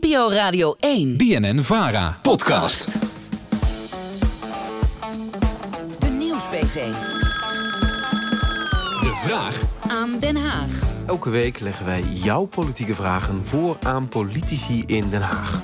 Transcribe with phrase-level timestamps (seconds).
[0.00, 1.16] NPO Radio 1.
[1.16, 2.18] BNN Vara.
[2.22, 2.98] Podcast.
[5.98, 6.74] De Nieuwsbv.
[9.00, 10.70] De vraag Aan Den Haag.
[11.06, 15.62] Elke week leggen wij jouw politieke vragen voor aan politici in Den Haag.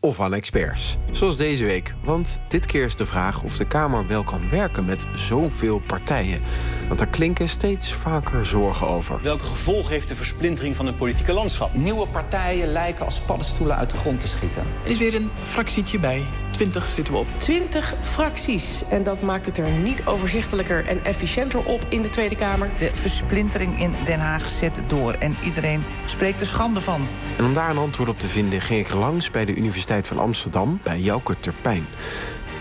[0.00, 0.96] Of aan experts.
[1.12, 1.94] Zoals deze week.
[2.04, 6.42] Want dit keer is de vraag of de Kamer wel kan werken met zoveel partijen.
[6.90, 9.18] Want daar klinken steeds vaker zorgen over.
[9.22, 11.74] Welke gevolgen heeft de versplintering van het politieke landschap?
[11.74, 14.62] Nieuwe partijen lijken als paddenstoelen uit de grond te schieten.
[14.84, 16.24] Er is weer een fractietje bij.
[16.50, 17.26] 20 zitten we op.
[17.36, 18.82] 20 fracties.
[18.88, 22.70] En dat maakt het er niet overzichtelijker en efficiënter op in de Tweede Kamer.
[22.78, 27.08] De versplintering in Den Haag zet door en iedereen spreekt er schande van.
[27.36, 30.18] En om daar een antwoord op te vinden ging ik langs bij de Universiteit van
[30.18, 31.86] Amsterdam bij Jouke Terpijn.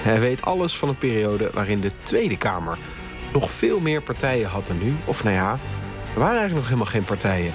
[0.01, 2.77] Hij weet alles van een periode waarin de Tweede Kamer
[3.33, 4.95] nog veel meer partijen had dan nu.
[5.05, 5.51] Of nou ja,
[6.13, 7.53] er waren eigenlijk nog helemaal geen partijen.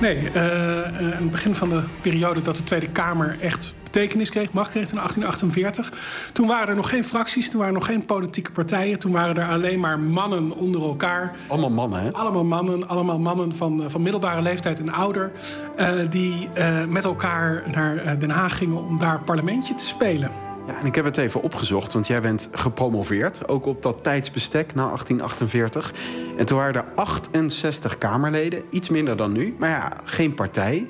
[0.00, 4.30] Nee, eh, eh, aan het begin van de periode dat de Tweede Kamer echt betekenis
[4.30, 5.92] kreeg, macht kreeg in 1848.
[6.32, 8.98] Toen waren er nog geen fracties, toen waren er nog geen politieke partijen.
[8.98, 11.34] Toen waren er alleen maar mannen onder elkaar.
[11.48, 12.12] Allemaal mannen, hè?
[12.12, 15.30] Allemaal mannen, allemaal mannen van, eh, van middelbare leeftijd en ouder.
[15.76, 20.30] eh, die eh, met elkaar naar eh, Den Haag gingen om daar parlementje te spelen.
[20.66, 23.48] Ja, en ik heb het even opgezocht, want jij bent gepromoveerd.
[23.48, 25.92] Ook op dat tijdsbestek na 1848.
[26.36, 29.54] En toen waren er 68 Kamerleden, iets minder dan nu.
[29.58, 30.86] Maar ja, geen partij.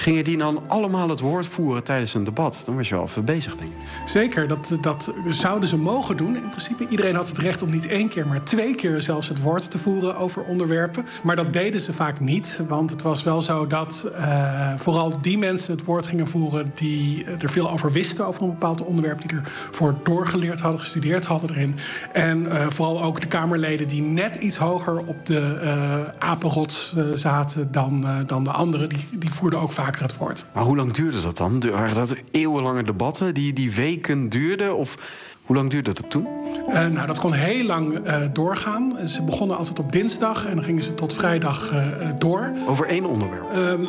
[0.00, 2.62] Gingen die dan allemaal het woord voeren tijdens een debat?
[2.64, 3.76] Dan was je wel even bezig, denk ik.
[4.04, 6.36] Zeker, dat, dat zouden ze mogen doen.
[6.36, 9.40] In principe, iedereen had het recht om niet één keer, maar twee keer zelfs het
[9.40, 11.06] woord te voeren over onderwerpen.
[11.22, 15.38] Maar dat deden ze vaak niet, want het was wel zo dat eh, vooral die
[15.38, 19.40] mensen het woord gingen voeren die er veel over wisten over een bepaald onderwerp, die
[19.68, 21.76] ervoor doorgeleerd hadden, gestudeerd hadden erin.
[22.12, 25.78] En eh, vooral ook de Kamerleden die net iets hoger op de eh
[26.18, 30.44] apenrots zaten dan, dan de anderen, die, die voerden ook het woord.
[30.54, 31.70] Maar hoe lang duurde dat dan?
[31.70, 34.76] Waren dat eeuwenlange debatten die, die weken duurden?
[34.76, 34.96] Of
[35.50, 36.26] hoe lang duurde dat toen?
[36.68, 39.08] Eh, nou, dat kon heel lang eh, doorgaan.
[39.08, 42.52] Ze begonnen altijd op dinsdag en dan gingen ze tot vrijdag eh, door.
[42.66, 43.50] Over één onderwerp?
[43.52, 43.84] Ehm,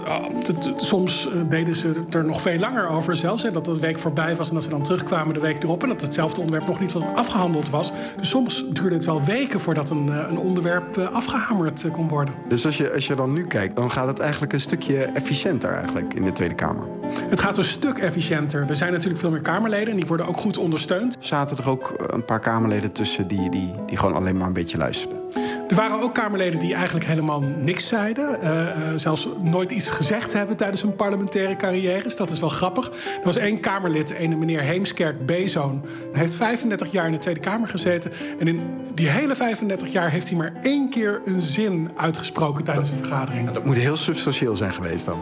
[0.77, 3.43] soms deden ze er nog veel langer over zelfs.
[3.43, 5.83] Hè, dat de week voorbij was en dat ze dan terugkwamen de week erop...
[5.83, 7.91] en dat hetzelfde onderwerp nog niet afgehandeld was.
[8.17, 12.33] Dus soms duurde het wel weken voordat een, een onderwerp eh, afgehamerd eh, kon worden.
[12.47, 15.73] Dus als je, als je dan nu kijkt, dan gaat het eigenlijk een stukje efficiënter
[15.73, 16.83] eigenlijk in de Tweede Kamer.
[17.29, 18.65] Het gaat een stuk efficiënter.
[18.69, 21.17] Er zijn natuurlijk veel meer Kamerleden en die worden ook goed ondersteund.
[21.19, 24.77] Zaten er ook een paar Kamerleden tussen die, die, die gewoon alleen maar een beetje
[24.77, 25.19] luisterden?
[25.67, 28.41] Er waren ook Kamerleden die eigenlijk helemaal niks zeiden.
[28.41, 32.15] eh, eh, zelfs nooit iets gezegd hebben tijdens hun parlementaire carrières.
[32.15, 32.87] Dat is wel grappig.
[32.87, 35.85] Er was één Kamerlid, een meneer Heemskerk Bezoon.
[36.11, 38.11] Hij heeft 35 jaar in de Tweede Kamer gezeten.
[38.39, 38.61] En in
[38.93, 43.51] die hele 35 jaar heeft hij maar één keer een zin uitgesproken tijdens een vergadering.
[43.51, 45.19] Dat moet heel substantieel zijn geweest dan.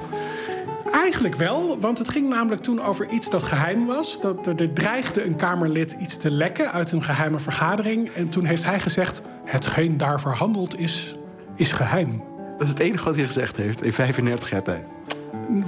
[0.92, 4.22] Eigenlijk wel, want het ging namelijk toen over iets dat geheim was.
[4.22, 8.10] Dat er, er dreigde een Kamerlid iets te lekken uit een geheime vergadering.
[8.10, 11.16] En toen heeft hij gezegd: hetgeen daar verhandeld is,
[11.56, 12.24] is geheim.
[12.58, 14.88] Dat is het enige wat hij gezegd heeft in 35 jaar tijd.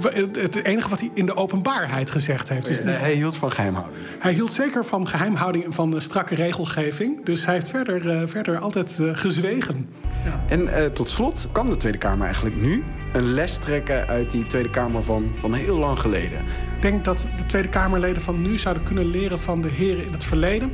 [0.00, 2.66] Het, enige wat hij in de openbaarheid gezegd heeft.
[2.66, 3.96] Dus Hij hij hield van geheimhouding.
[4.18, 7.24] hij hield zeker van geheimhouding en van strakke regelgeving.
[7.24, 9.88] Dus hij heeft verder, eh, verder altijd eh, gezwegen.
[10.48, 14.46] En eh, tot slot kan de Tweede Kamer eigenlijk nu een les trekken uit die
[14.46, 16.38] Tweede Kamer van, van heel lang geleden.
[16.76, 20.12] Ik denk dat de Tweede Kamerleden van nu zouden kunnen leren van de heren in
[20.12, 20.72] het verleden.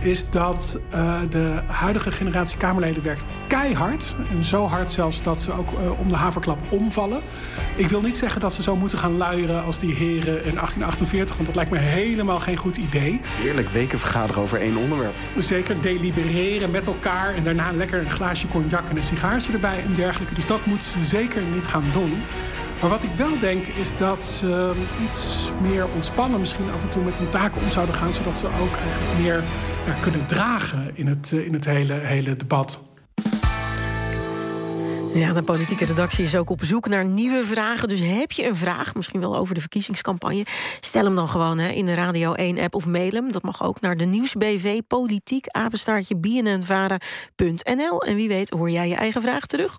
[0.00, 4.14] Is dat eh, de huidige generatie Kamerleden werkt keihard.
[4.30, 7.20] En zo hard zelfs dat ze ook eh, om de haverklap omvallen.
[7.76, 11.34] Ik wil niet zeggen dat ze zo moeten gaan luieren als die heren in 1848.
[11.34, 13.20] Want dat lijkt me helemaal geen goed idee.
[13.24, 15.14] Heerlijk weken vergaderen over één onderwerp.
[15.38, 19.94] Zeker delibereren met elkaar en daarna lekker een glaasje cognac en een sigaartje erbij en
[19.94, 20.34] dergelijke.
[20.34, 22.22] Dus dat moeten ze zeker niet gaan doen.
[22.80, 24.72] Maar wat ik wel denk is dat ze
[25.08, 28.14] iets meer ontspannen misschien af en toe met hun taken om zouden gaan.
[28.14, 29.42] Zodat ze ook eigenlijk meer
[29.86, 32.78] ja, kunnen dragen in het, eh, in het hele, hele debat.
[35.14, 37.88] Ja, de politieke redactie is ook op zoek naar nieuwe vragen.
[37.88, 40.46] Dus heb je een vraag, misschien wel over de verkiezingscampagne...
[40.80, 43.32] stel hem dan gewoon hè, in de Radio 1-app of mail hem.
[43.32, 45.46] Dat mag ook naar de Nieuwsbv Politiek.
[45.46, 45.70] En
[48.14, 49.76] wie weet hoor jij je eigen vraag terug